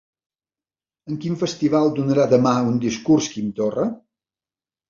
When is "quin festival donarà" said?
1.25-2.25